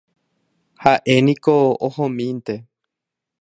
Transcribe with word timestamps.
Ha'éniko 0.85 1.55
ohomínte. 1.89 2.57